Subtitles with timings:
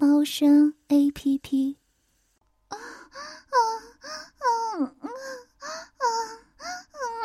[0.00, 1.76] 猫声 A P P。
[2.68, 2.80] 啊啊
[3.50, 3.58] 啊
[4.38, 4.48] 啊
[4.80, 5.12] 啊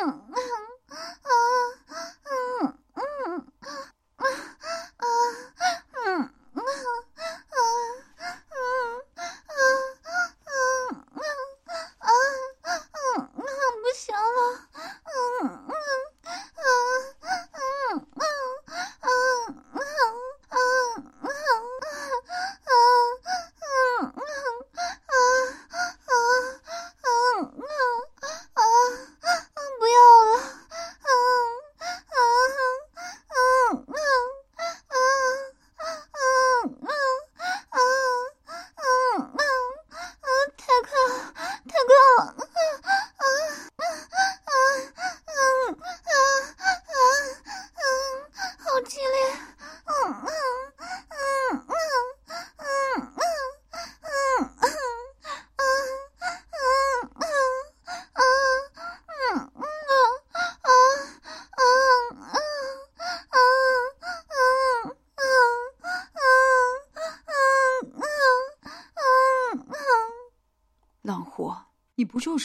[0.04, 1.75] 啊啊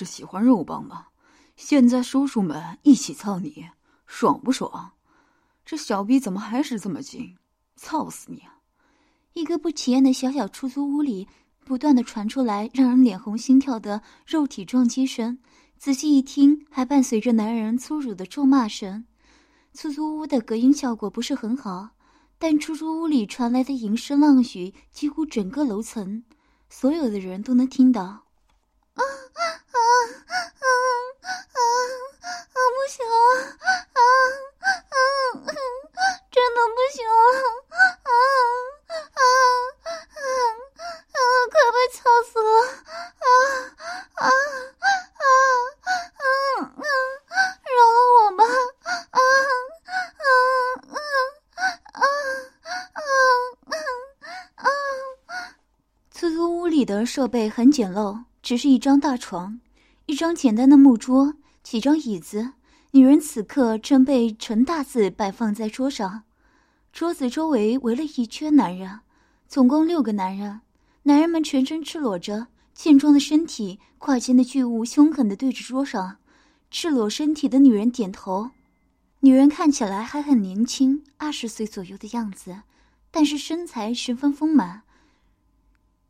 [0.02, 1.06] 是喜欢肉棒吗？
[1.56, 3.68] 现在叔叔们一起操你，
[4.08, 4.94] 爽不爽？
[5.64, 7.38] 这小逼怎么还是这么紧？
[7.76, 8.40] 操死你！
[8.40, 8.58] 啊
[9.34, 11.28] 一个不起眼的小小出租屋里，
[11.64, 15.38] 不断的传出来让人脸红心跳的肉体撞击声。
[15.78, 19.06] 仔细一听，还伴随着男人粗鲁的咒骂声。
[19.76, 21.90] 出租屋的隔音效果不是很好，
[22.40, 26.24] 但出租屋里传来的淫声浪语，几乎整个楼层
[26.70, 28.24] 所有的人都能听到。
[29.72, 29.78] 啊
[30.28, 30.68] 啊啊
[31.52, 31.58] 啊，
[32.72, 33.16] 不行了，
[33.94, 34.00] 啊
[34.92, 34.98] 啊
[35.48, 35.54] 啊，
[36.32, 37.14] 真的不行了，
[37.72, 38.12] 啊
[38.92, 39.22] 啊啊
[41.16, 41.18] 啊，
[41.52, 42.00] 快被吵
[42.30, 42.48] 死了，
[43.20, 43.26] 啊
[44.16, 45.26] 啊啊
[46.18, 46.26] 啊
[46.60, 46.84] 啊，
[47.78, 48.42] 饶了我吧，
[49.12, 49.20] 啊啊
[50.18, 50.24] 啊
[51.94, 52.04] 啊啊
[52.94, 53.06] 啊
[54.56, 54.68] 啊，
[56.12, 58.24] 出租屋里的设备很简陋。
[58.52, 59.62] 只是一张大床，
[60.08, 62.52] 一张简单的木桌，几张椅子。
[62.92, 66.24] 女人此刻正被陈大字摆放在桌上，
[66.92, 69.00] 桌子周围围了一圈男人，
[69.48, 70.60] 总共六个男人。
[71.04, 76.18] 男人们全身赤裸着，健壮的身体，胯间的巨物凶狠地对着桌上。
[76.70, 78.52] 赤裸身体的女人点头，
[79.22, 82.64] 女人看起来还很年轻，二十岁左右的样子，
[83.12, 84.82] 但是身材十分丰满。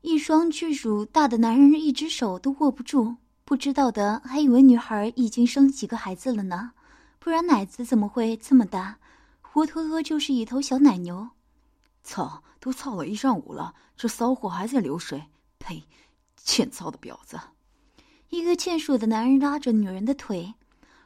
[0.01, 3.17] 一双巨乳大的男人，一只手都握不住。
[3.45, 6.71] 不知道的还以为女孩已经生几个孩子了呢，
[7.19, 8.97] 不然奶子怎么会这么大？
[9.41, 11.29] 活脱脱就是一头小奶牛！
[12.03, 15.25] 操，都操了一上午了，这骚货还在流水！
[15.59, 15.83] 呸，
[16.35, 17.39] 欠操的婊子！
[18.29, 20.55] 一个健硕的男人拉着女人的腿，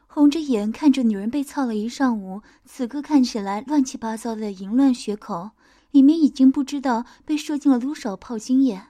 [0.08, 5.50] 红着眼看着女人被操了一上午，此刻看起来乱七八糟的淫乱血口。
[5.96, 8.88] 里面已经不知道被射进了多少炮精液，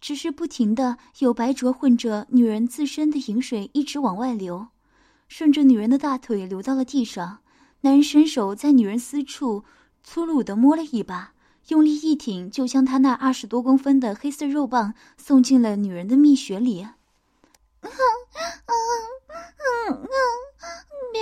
[0.00, 4.68] 只是不停的有白浊混着女人自身的饮水一直往外流，
[5.28, 7.40] 顺着女人的大腿流到了地上。
[7.82, 9.64] 男人伸手在女人私处
[10.02, 11.34] 粗鲁的摸了一把，
[11.68, 16.80] 用力一挺，就将他那二十多公分的黑色肉棒送进了女人的蜜穴里。
[16.80, 16.96] 啊
[17.82, 17.90] 啊
[18.64, 18.72] 啊
[19.84, 20.00] 啊！
[21.12, 21.20] 喵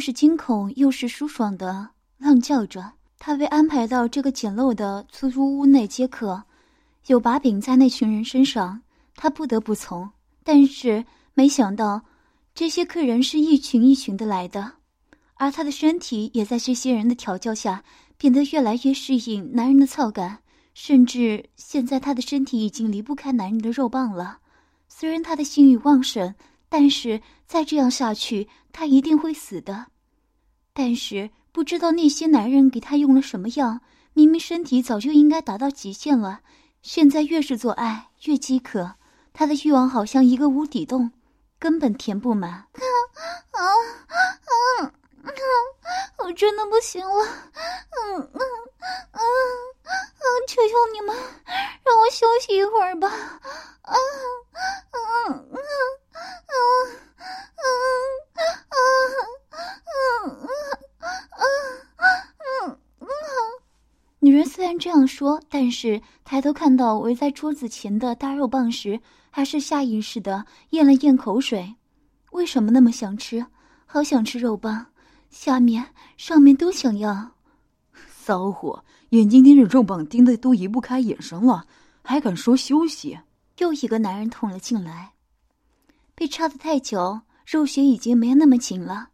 [0.00, 2.92] 是惊恐又是舒爽的浪叫着。
[3.18, 6.42] 他被安排到这个简陋的出租屋内接客，
[7.06, 8.80] 有把柄在那群人身上，
[9.14, 10.10] 他不得不从。
[10.42, 11.04] 但是。
[11.32, 12.02] 没想到，
[12.54, 14.72] 这些客人是一群一群的来的，
[15.36, 17.82] 而他的身体也在这些人的调教下
[18.18, 20.40] 变得越来越适应男人的操感，
[20.74, 24.38] 甚至现在他的身体已经离不开男人的肉棒了。
[24.88, 26.34] 虽然他的性欲旺盛，
[26.70, 29.88] 但是再这样下去，他一定会死的。
[30.72, 33.80] 但是不知道那些男人给他用了什么药，
[34.14, 36.40] 明明身体早就应该达到极限了，
[36.80, 38.94] 现在越是做爱越饥渴，
[39.32, 41.10] 他的欲望好像一个无底洞，
[41.58, 42.50] 根本填不满。
[42.50, 42.80] 啊
[43.50, 43.60] 啊
[44.80, 44.92] 啊！
[46.18, 47.24] 我真的不行了，
[48.14, 48.40] 嗯嗯
[49.12, 49.20] 嗯，
[50.46, 51.16] 求求你们，
[51.84, 53.08] 让我休息一会儿吧。
[53.08, 53.42] 啊
[53.82, 53.94] 啊
[54.90, 55.42] 啊！
[64.22, 71.74] 女人虽然这样说，但是抬头看到围在桌子前的大肉棒时，还是下意识的咽了咽口水。
[72.32, 73.44] 为什么那么想吃？
[73.86, 74.86] 好想吃肉棒。
[75.30, 77.30] 下面、上面都想要，
[78.08, 81.66] 骚货，眼睛盯着肉棒盯得都移不开眼神了，
[82.02, 83.18] 还敢说休息？
[83.58, 85.12] 又一个男人捅了进来，
[86.20, 89.08] 被插得太久，肉血已经没有那么紧了。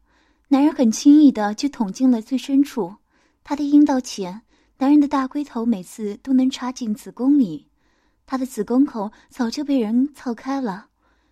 [0.48, 2.96] 男人很轻易的就捅进了最深处，
[3.44, 4.42] 他的阴道前，
[4.78, 7.68] 男人的大龟头每次都能插进子宫里，
[8.26, 10.88] 他的子宫口早就被人操开了，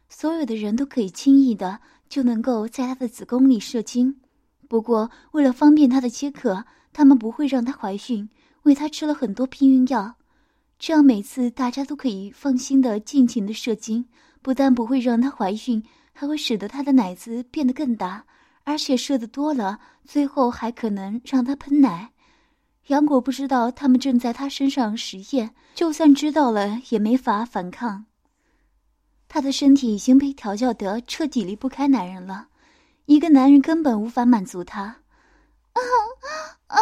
[0.08, 4.14] 所有的人都可以轻易的就能够在他的子宫里射精。
[4.68, 8.28] 不过，为了方便她的接客，他们不会让她怀孕，
[8.62, 10.14] 为她吃了很多避孕药，
[10.78, 14.06] 这样每次大家都可以放心的尽情的射精，
[14.44, 15.82] 不但不会让她怀孕，
[16.12, 18.26] 还会使得她的奶子变得更大，
[18.64, 22.12] 而且射的多了，最后还可能让她喷奶。
[22.88, 28.04] 杨果不知道他们正在她身上实验，就算知道了也没法反抗。
[29.28, 32.48] 她的身体已经被调教得彻底离不开男人了。
[33.06, 34.82] 一个男人根本无法满足她，
[35.72, 35.80] 啊
[36.66, 36.78] 啊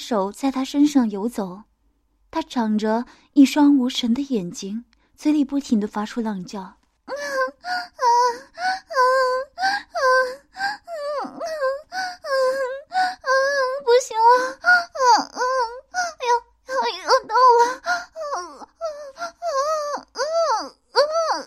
[0.00, 1.64] 手在他身上游走，
[2.30, 3.04] 他长着
[3.34, 6.78] 一双无神的眼睛，嘴里不停的发出浪叫。
[13.84, 14.24] 不行了，
[14.62, 14.68] 啊
[15.20, 15.40] 啊，
[16.28, 16.30] 要
[16.66, 21.40] 要要到了，啊啊啊啊啊啊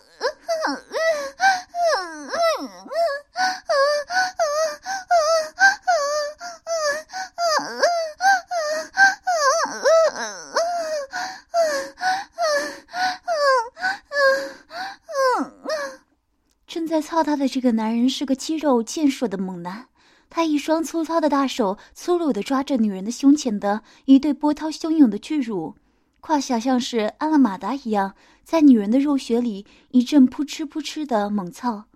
[17.24, 19.88] 他的这个男人是个肌肉健硕的猛男，
[20.28, 25.74] 他一双粗糙的大手粗鲁地抓着女人的胸前的一对波涛汹涌的巨乳，
[26.20, 31.86] 胯下像是安了马达一样，在女人的肉穴里一阵扑哧扑哧的猛操，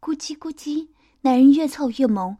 [0.00, 0.88] 咕叽咕叽，
[1.20, 2.36] 男人越操越猛，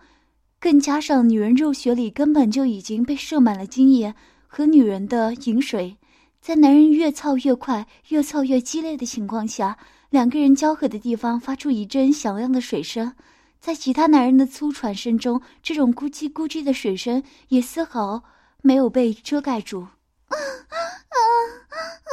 [0.58, 4.14] 更加上女人肉穴里根本就已经被射满了精液
[4.46, 5.99] 和女人的饮水，
[6.40, 9.76] 在男人越操越快、越操越激烈的情况下。
[10.12, 13.14] 两个人交合的地方发出一阵响亮的水声，
[13.58, 18.22] 在其他男人的粗喘声中，这种咕叽咕叽的水声也丝毫
[18.60, 19.81] 没有被遮盖住。
[20.28, 22.12] 啊啊啊啊啊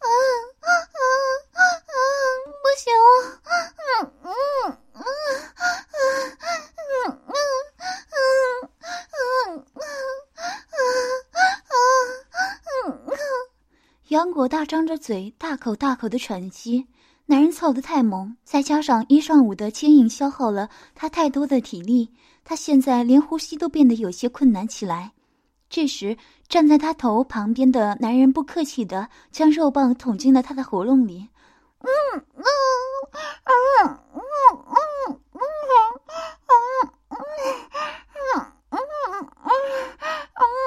[0.00, 0.08] 啊
[0.64, 0.70] 啊
[1.60, 1.92] 啊！
[2.62, 3.06] 不行了，
[3.44, 4.32] 嗯嗯
[4.94, 6.00] 嗯嗯
[6.40, 6.56] 嗯
[7.04, 8.16] 嗯嗯
[9.34, 9.60] 嗯
[11.34, 11.76] 嗯
[12.64, 13.14] 嗯嗯。
[14.08, 16.86] 杨果大张着嘴，大口大口的喘息。
[17.26, 22.10] 男人操得太猛，再加上一上午的牵引消耗了他太多的体力，
[22.44, 25.12] 他现在连呼吸都变得有些困难起来。
[25.70, 31.28] 这时，站在他头旁边的男人不客气的将肉棒捅进了他的喉咙里。
[31.80, 32.44] 嗯嗯
[33.44, 33.54] 嗯
[33.84, 35.40] 嗯嗯嗯嗯
[37.08, 37.22] 嗯
[38.70, 38.82] 嗯
[39.14, 39.22] 嗯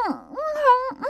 [0.10, 1.06] 嗯嗯。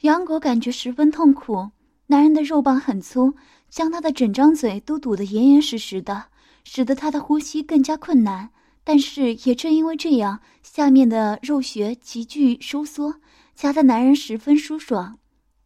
[0.00, 1.70] 杨果感觉十分痛苦，
[2.06, 3.32] 男人的肉棒很粗。
[3.68, 6.26] 将他的整张嘴都堵得严严实实的，
[6.64, 8.50] 使得他的呼吸更加困难。
[8.82, 13.16] 但是也正因为这样，下面的肉穴急剧收缩，
[13.54, 15.18] 夹的男人十分舒爽。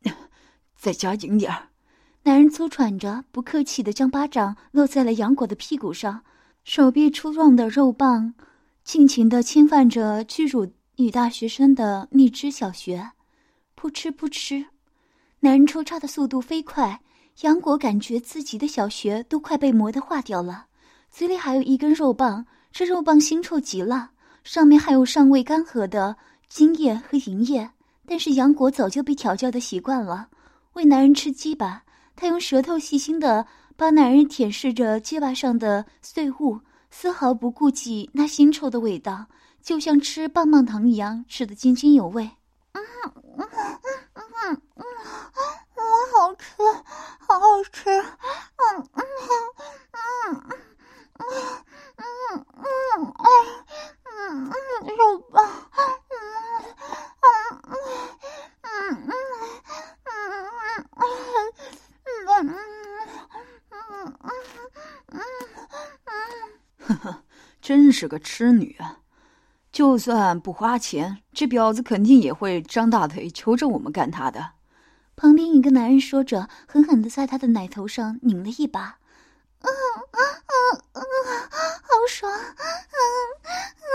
[0.77, 1.69] 再加紧点儿！
[2.25, 6.25] 男人粗喘着，不客气地将巴掌落在了杨果的屁股上，
[6.65, 8.35] 手臂粗壮的肉棒
[8.83, 13.11] 尽情地侵犯着巨乳女大学生的蜜汁小穴，
[13.77, 14.67] 扑哧扑哧，
[15.41, 17.01] 男人抽插的速度飞快。
[17.43, 20.67] 杨果感觉自己的小穴都快被磨得化掉了，
[21.11, 24.11] 嘴里还有一根肉棒，这肉棒腥臭极了，
[24.45, 26.17] 上面还有尚未干涸的
[26.49, 27.69] 精液和银液。
[28.07, 30.29] 但是杨果早就被调教的习惯了，
[30.75, 31.83] 喂男人吃鸡巴，
[32.15, 33.45] 他用舌头细心的
[33.77, 39.27] 把男人舔舐着鸡巴上的碎物，丝毫不顾及那腥臭的味道，
[39.61, 42.23] 就像吃棒棒糖一样，吃得津津有味。
[42.73, 43.22] 嗯嗯嗯
[68.03, 68.99] 是个痴女啊！
[69.71, 74.55] 就算不花钱，这婊子肯定也会张大腿求着我们干她的。
[75.15, 78.99] 旁边一个男人说着，狠狠的在他的奶头上拧了一把。
[79.61, 79.71] 嗯
[80.11, 80.19] 嗯
[80.51, 81.05] 嗯嗯，
[81.81, 82.29] 好爽！
[82.33, 82.43] 嗯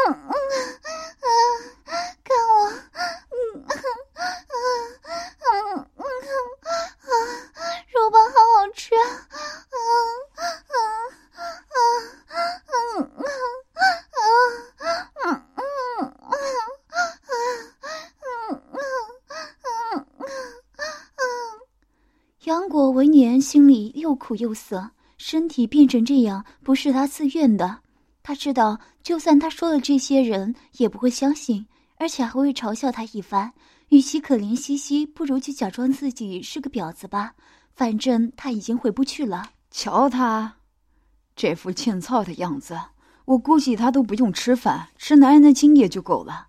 [0.08, 0.32] 嗯嗯
[1.20, 1.92] 嗯，
[2.24, 2.72] 看我！
[2.72, 3.76] 嗯嗯
[4.16, 4.24] 嗯
[5.44, 6.00] 嗯
[7.04, 7.12] 嗯，
[7.92, 8.96] 肉棒好好吃！
[8.96, 9.76] 嗯
[10.38, 10.96] 嗯嗯
[12.72, 13.38] 嗯嗯嗯嗯。
[22.44, 24.92] 杨果闻言，心里又苦又涩。
[25.18, 27.80] 身体变成这样，不是他自愿的。
[28.22, 31.66] 他知道，就算他说了这些，人也不会相信，
[31.96, 33.54] 而且还会嘲笑他一番。
[33.88, 37.34] 与其可怜兮兮，不如就假装自己是个婊子吧。
[37.74, 39.50] 反正他已经回不去了。
[39.72, 40.58] 瞧他
[41.34, 42.78] 这副欠操的样子，
[43.24, 46.48] 我估计他都不用吃饭，吃男人的精液就够了。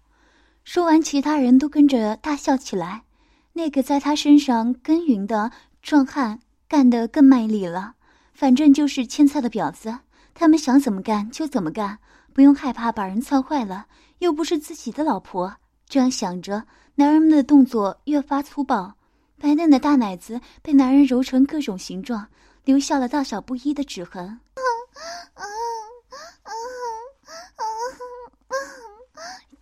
[0.65, 3.05] 说完，其他人都跟着大笑起来。
[3.53, 5.53] 那个在他身上耕耘的。
[5.81, 7.95] 壮汉干得更卖力了，
[8.35, 9.99] 反正就是欠操的婊子，
[10.35, 11.99] 他们想怎么干就怎么干，
[12.35, 13.87] 不用害怕把人操坏了，
[14.19, 15.57] 又不是自己的老婆。
[15.89, 16.63] 这样想着，
[16.95, 18.95] 男人们的动作越发粗暴，
[19.41, 22.29] 白嫩的大奶子被男人揉成各种形状，
[22.65, 24.39] 留下了大小不一的指痕。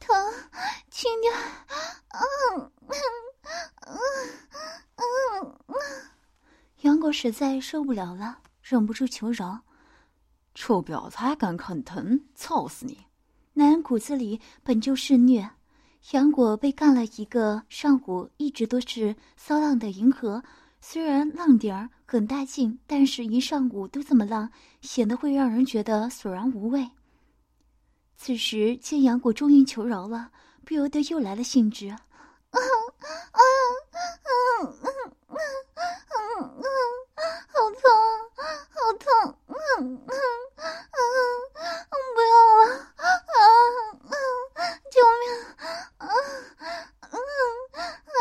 [0.01, 0.33] 疼，
[0.91, 1.33] 轻点。
[2.13, 2.97] 嗯嗯
[3.87, 6.16] 嗯嗯。
[7.07, 9.61] 我实在受不了了，忍不住求饶
[10.57, 12.99] ：“臭婊子还敢啃疼，操死你！”
[13.55, 15.49] 男人骨子里本就是虐。
[16.11, 20.43] 杨果被干了一个上午，一直都是骚浪的银河。
[20.81, 26.91] 虽然浪点儿很带劲，但是一上午都这么浪，显得会让人觉得索然无味。
[28.17, 30.33] 此时见杨果终于求饶了，
[30.65, 31.95] 不由得又来了兴致。
[32.51, 32.65] 啊啊
[33.33, 35.39] 啊啊啊！
[36.17, 36.67] 嗯嗯，
[37.49, 37.81] 好痛，
[38.71, 39.07] 好痛！
[39.49, 40.13] 嗯嗯
[40.57, 40.99] 嗯，
[42.15, 42.61] 不要了！
[42.97, 43.05] 啊
[44.07, 44.15] 啊！
[44.91, 45.25] 救命！
[45.99, 46.03] 啊
[47.01, 48.15] 啊啊！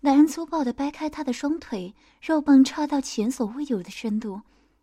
[0.00, 4.42] 男人粗暴的掰开她的双腿，肉棒插到前所未有的深度，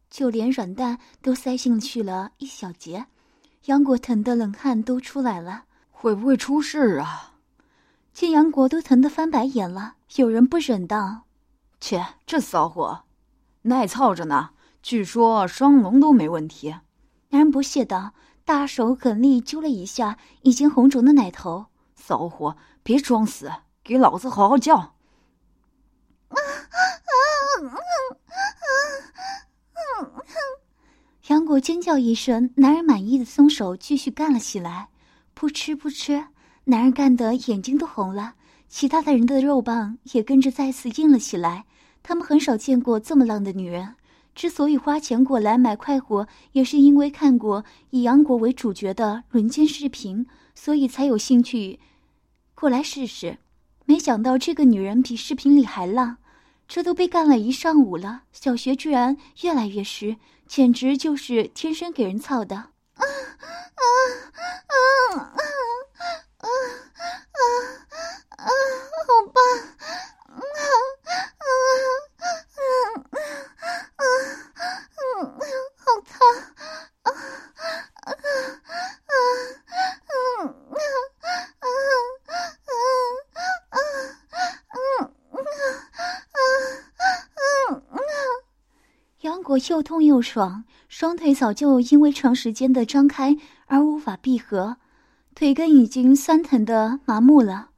[0.09, 3.05] 就连软蛋都塞进去了一小截。
[3.65, 7.30] 杨果疼得冷汗都出来了，会不会出事啊？
[8.13, 11.21] 见杨国都疼得翻白眼了，有人不忍道。
[11.79, 13.03] 切，这骚货，
[13.63, 14.51] 耐操着呢。
[14.83, 16.75] 据说双龙都没问题。
[17.29, 18.13] 男人不屑道，
[18.43, 21.67] 大手狠力揪了一下已经红肿的奶头。
[21.95, 23.51] 骚货，别装死，
[23.83, 24.75] 给老子好好叫！
[24.75, 24.95] 啊
[26.29, 27.15] 啊啊
[27.59, 27.67] 啊
[29.79, 30.23] 啊啊！
[31.27, 34.89] 杨果尖叫一声，男人满意的松手，继续干了起来。
[35.33, 36.27] 扑哧扑哧，
[36.71, 38.35] 男人干得眼睛都红了，
[38.69, 41.65] 其他的人的肉棒也跟着再次硬了起来。
[42.01, 43.95] 他们很少见过这么浪的女人，
[44.33, 50.25] 之所以花钱过来买快活，也是因为看过以杨果为主角的轮奸视频，
[50.55, 51.77] 所以才有兴趣
[52.55, 53.37] 过来试试。
[53.83, 56.19] 没想到这个女人比视频里还浪，
[56.69, 60.15] 这都被干了一上午了，小穴居然越来越湿，
[60.47, 62.55] 简直就是天生给人操的！
[62.55, 63.03] 啊啊
[63.75, 63.83] 啊
[65.17, 65.37] 啊啊
[66.41, 67.39] 啊啊啊
[68.37, 68.49] 啊，
[69.07, 69.37] 好棒
[70.25, 70.65] 啊啊
[71.37, 71.45] 啊啊
[73.97, 74.95] 啊啊啊，啊
[87.35, 87.99] 啊啊。
[89.21, 94.77] 杨果又痛又爽，双腿早就因为长时间的张开而无法闭合。
[95.41, 97.69] 腿根已经酸疼的麻木了。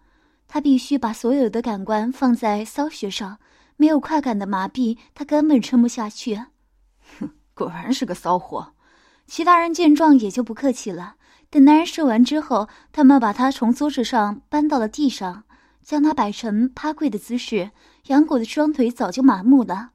[0.50, 3.38] 他必须把所有的感官放在骚穴上，
[3.77, 6.36] 没有快感的麻痹，他根本撑不下去。
[7.17, 8.74] 哼， 果然是个骚货！
[9.27, 11.15] 其他人见状也就不客气了。
[11.50, 15.46] 等男人射完之后，他们把他从桌子上搬到了地上，
[15.82, 17.72] 将他摆成趴跪的姿势。
[18.08, 19.91] 杨果的双腿早就麻木了，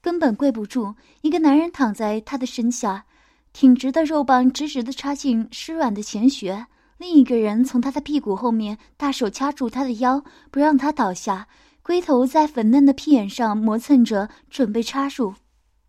[0.00, 0.96] 根本跪不住。
[1.20, 3.04] 一个男人躺在他的身下，
[3.52, 6.66] 挺直的肉棒直直的插进湿软的前穴；
[7.04, 11.48] 另一个人从他的屁股后面大手掐住他的腰，不让他倒下，
[11.82, 15.34] 龟头在粉嫩的屁眼上磨蹭着，准备插入。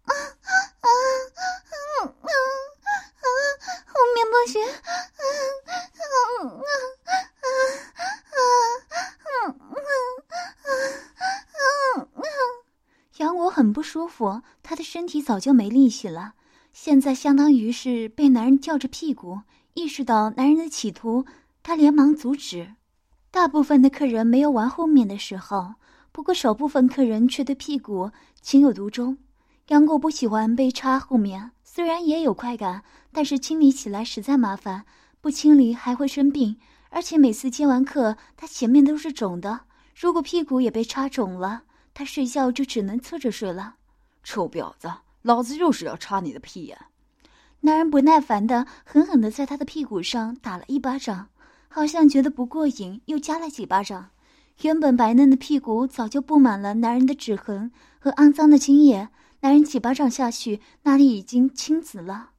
[0.03, 0.88] 啊啊啊！
[3.86, 5.31] 后面不行，嗯
[5.72, 6.51] 嗯
[7.45, 7.55] 嗯
[9.45, 9.55] 嗯
[11.95, 12.25] 嗯嗯
[13.15, 16.34] 杨果很不舒服，他的身体早就没力气了，
[16.74, 19.43] 现在相当于是被男人吊着屁股。
[19.75, 21.25] 意识到男人的企图，
[21.62, 22.75] 他连忙阻止。
[23.29, 25.75] 大部分的客人没有玩后面的时候，
[26.13, 29.17] 不过少部分客人却对屁股情有独钟。
[29.67, 31.51] 杨果不喜欢被插后面。
[31.63, 34.86] 虽然也有快感，但是清理起来实在麻烦，
[35.20, 36.55] 不清理还会生病。
[36.89, 39.65] 而且每次接完客，他前面都是肿的。
[39.94, 41.63] 如果屁股也被插肿了，
[41.94, 43.75] 他睡觉就只能侧着睡了。
[44.24, 44.89] 臭婊子，
[45.24, 46.77] 老子就是要插你的屁眼！
[47.65, 51.29] 男人不耐烦的狠狠的在他的屁股上打了一巴掌，
[51.67, 54.12] 好像觉得不过瘾，又加了几巴掌。
[54.62, 59.10] 原本白嫩的屁股早就布满了男人的指痕和肮脏的精液。
[59.39, 62.29] 男人几巴掌下去，那里已经青紫了。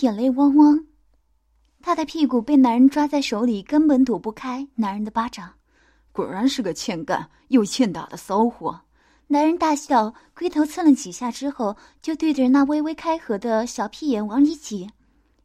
[0.00, 0.84] 眼泪汪汪，
[1.80, 5.54] 他的屁股被男人抓在手里，根本躲不开男人的巴掌。
[6.12, 8.80] 果然是个欠干又欠打的骚货！
[9.28, 14.88] 男人大笑，龟头蹭了几下之后，就对着那微微开合的小屁眼往里挤。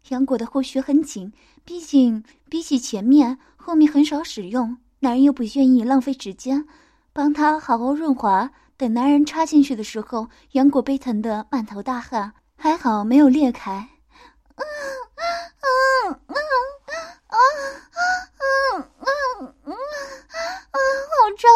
[0.10, 1.32] 杨果的后穴很紧，
[1.64, 4.78] 毕竟比起前面，后面很少使用。
[5.00, 6.66] 男人又不愿意浪费时间，
[7.12, 8.50] 帮他好好润滑。
[8.76, 13.90] 等男人插进去的时候，杨果被疼得满头大汗，还好没有裂开。
[16.06, 16.38] 嗯嗯嗯
[17.28, 17.38] 啊
[17.94, 18.00] 啊
[19.00, 19.08] 啊啊！
[20.72, 20.78] 啊，
[21.10, 21.48] 好胀！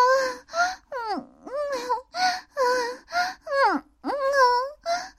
[0.90, 1.50] 嗯嗯
[2.54, 2.58] 啊
[3.44, 4.08] 嗯嗯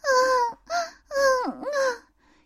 [0.01, 0.09] 啊
[0.65, 1.13] 啊
[1.61, 1.69] 啊！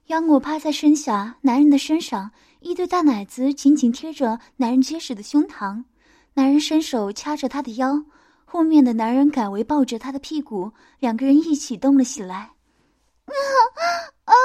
[0.08, 5.86] 杨果趴在身下，男人的身上，一对大奶子紧紧贴着男人结实的胸膛。
[6.34, 8.04] 男人伸手掐着她的腰，
[8.54, 12.36] 后面的男人改为抱着她的屁股，两个人一起动了起来。
[12.36, 13.86] 啊啊
[14.26, 14.36] 啊啊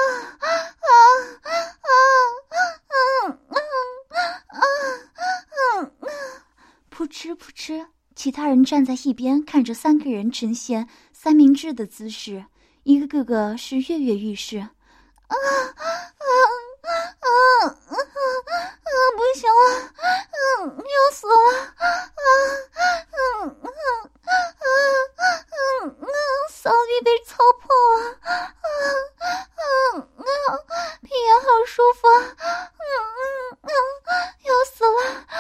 [1.43, 1.91] 啊
[2.87, 3.51] 啊
[4.47, 4.61] 啊
[6.07, 6.09] 啊！
[6.89, 12.45] 扑哧扑哧，其他人站在一边看着三个人呈现三明治的姿势，
[12.85, 14.59] 一个个个是跃跃欲试。
[14.59, 14.69] 啊
[15.27, 16.23] 啊啊
[16.79, 17.27] 啊啊
[17.67, 18.89] 啊啊！
[19.17, 19.59] 不行了，
[20.63, 21.35] 嗯，要死了！
[21.75, 21.91] 啊啊
[22.71, 22.81] 啊
[23.39, 23.69] 嗯嗯
[24.27, 24.35] 嗯
[25.83, 26.07] 嗯嗯，
[26.67, 28.19] 骚逼被操破了！
[28.23, 28.29] 啊
[29.95, 30.27] 嗯嗯，
[31.03, 32.19] 屁眼好舒服啊！
[32.75, 32.83] 嗯
[33.15, 33.23] 嗯
[33.63, 33.71] 嗯，
[34.43, 34.99] 要死了！
[35.15, 35.31] 啊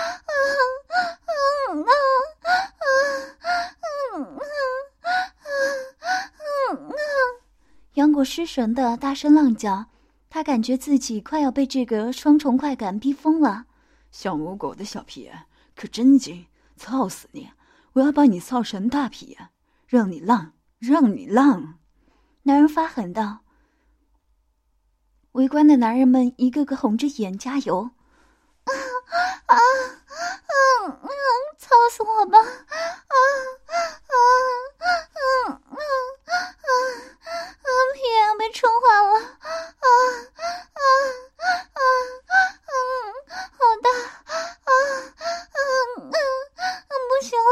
[1.66, 1.90] 嗯嗯啊
[4.14, 4.38] 嗯嗯
[6.70, 6.94] 嗯嗯，
[7.94, 9.86] 杨果失神的大声浪叫。
[10.30, 13.64] 他感觉自己快要被这个双重快感逼疯了。
[14.12, 17.50] 小母狗的小屁眼可真精，操死你！
[17.94, 19.48] 我要把你操成大屁眼，
[19.88, 21.78] 让你浪，让你浪！
[22.42, 23.40] 男人发狠道。
[25.32, 27.90] 围观的男人们一个个红着眼加油。
[28.64, 28.72] 啊
[29.46, 29.56] 啊啊
[30.86, 31.08] 啊！
[31.58, 32.38] 操死我吧！
[32.38, 33.14] 啊啊
[34.06, 34.14] 啊
[34.76, 35.78] 啊啊
[36.38, 36.68] 啊！
[37.94, 39.18] 屁眼被冲坏了！
[39.18, 39.48] 啊
[39.80, 39.86] 啊
[40.72, 40.82] 啊
[41.72, 42.70] 啊啊！
[43.52, 43.88] 好大！
[44.24, 44.32] 啊
[44.64, 44.70] 啊
[46.10, 46.18] 啊！
[47.08, 47.46] 不行了！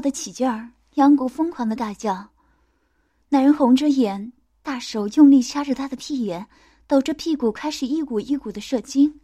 [0.00, 2.30] 的起劲儿，杨谷疯狂的大叫。
[3.28, 4.32] 男人红着眼，
[4.62, 6.46] 大手用力掐着他的屁眼，
[6.86, 9.19] 抖着屁股开始一股一股的射精。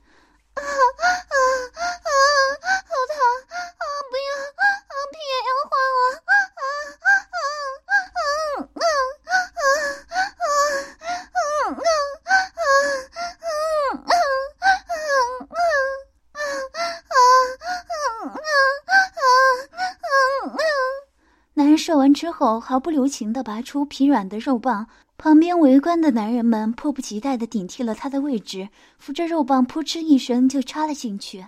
[21.86, 24.88] 射完之后，毫不留情地拔出疲软的肉棒。
[25.16, 28.68] 旁边围观的男人们迫不及待地顶替了他的位置，
[28.98, 31.38] 扶着肉棒，扑哧一声就插了进去。
[31.38, 31.46] 啊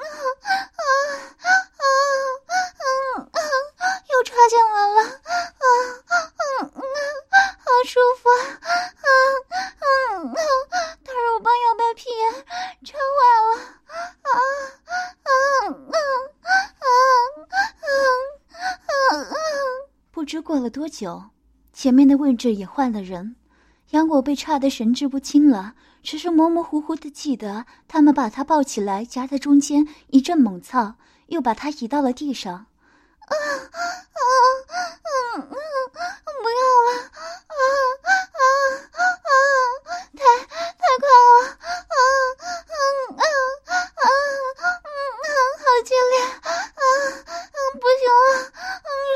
[0.00, 0.80] 啊
[1.36, 1.44] 啊
[3.30, 3.38] 啊！
[4.08, 5.02] 又插进来了！
[5.02, 5.68] 啊
[6.08, 6.16] 啊
[6.64, 6.64] 啊！
[7.58, 8.30] 好舒服！
[8.62, 9.06] 啊啊
[9.84, 10.32] 啊！
[11.04, 12.08] 大肉棒要把皮
[12.86, 13.20] 插坏
[13.52, 13.60] 了！
[13.92, 14.00] 啊
[14.32, 14.32] 啊
[15.24, 15.28] 啊
[15.68, 15.94] 啊
[16.40, 16.88] 啊
[19.12, 19.36] 啊！
[20.10, 21.24] 不知过了多久。
[21.72, 23.34] 前面的位置也换了人，
[23.90, 30.94] 杨果被差得神志不清了，只是模模糊糊的记得他们把他抱起来夹在中间一阵猛操，
[31.26, 32.54] 又把他移到了地上。
[32.54, 33.80] 啊啊
[34.14, 34.22] 啊！
[35.34, 35.56] 嗯嗯，
[36.38, 36.90] 不要了！
[37.50, 37.52] 啊
[38.06, 39.30] 啊啊！
[40.14, 41.50] 太太快了！
[41.50, 41.98] 啊
[42.70, 42.78] 嗯
[43.10, 43.18] 嗯
[43.98, 44.86] 啊嗯
[45.18, 45.26] 嗯，
[45.58, 46.22] 好激烈！
[46.22, 48.38] 啊嗯，不行了！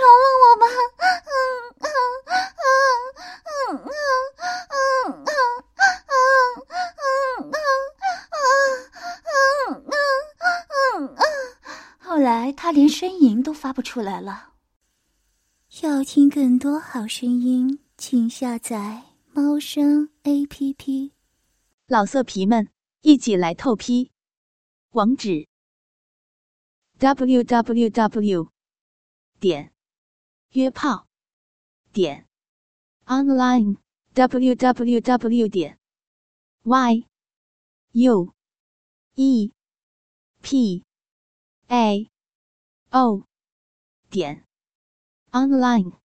[0.02, 0.66] 饶了我吧！
[0.98, 1.86] 嗯。
[12.00, 14.54] 后来他连呻吟都发不出来了。
[15.82, 21.14] 要听更多好声音，请下载猫声 A P P。
[21.88, 22.68] 老色皮们，
[23.00, 24.12] 一起来透批！
[24.90, 25.48] 网址
[26.98, 28.52] ：w w w.
[29.40, 29.72] 点
[30.52, 31.08] 约炮
[31.92, 32.28] 点
[33.06, 33.78] online
[34.14, 35.48] w w w.
[35.48, 35.78] 点
[36.62, 37.04] y
[37.92, 38.32] u
[39.16, 39.52] e
[40.40, 40.84] p
[41.66, 42.08] a
[42.90, 43.22] o
[44.10, 44.44] 点
[45.32, 46.07] online。